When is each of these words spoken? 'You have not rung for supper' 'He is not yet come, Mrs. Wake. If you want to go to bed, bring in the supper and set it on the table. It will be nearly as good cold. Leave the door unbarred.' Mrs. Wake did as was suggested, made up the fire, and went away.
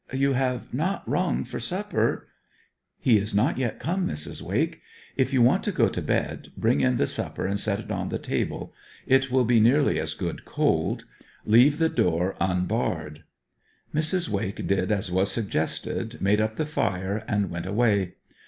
'You 0.11 0.33
have 0.33 0.73
not 0.73 1.07
rung 1.07 1.43
for 1.43 1.59
supper' 1.59 2.27
'He 3.03 3.19
is 3.19 3.35
not 3.35 3.59
yet 3.59 3.77
come, 3.79 4.07
Mrs. 4.07 4.41
Wake. 4.41 4.81
If 5.15 5.31
you 5.31 5.43
want 5.43 5.61
to 5.65 5.71
go 5.71 5.89
to 5.89 6.01
bed, 6.01 6.47
bring 6.57 6.81
in 6.81 6.97
the 6.97 7.05
supper 7.05 7.45
and 7.45 7.59
set 7.59 7.79
it 7.79 7.91
on 7.91 8.09
the 8.09 8.17
table. 8.17 8.73
It 9.05 9.29
will 9.29 9.45
be 9.45 9.59
nearly 9.59 9.99
as 9.99 10.15
good 10.15 10.43
cold. 10.43 11.05
Leave 11.45 11.77
the 11.77 11.87
door 11.87 12.35
unbarred.' 12.41 13.25
Mrs. 13.93 14.27
Wake 14.27 14.65
did 14.65 14.91
as 14.91 15.11
was 15.11 15.31
suggested, 15.31 16.19
made 16.19 16.41
up 16.41 16.55
the 16.55 16.65
fire, 16.65 17.23
and 17.27 17.51
went 17.51 17.67
away. 17.67 18.15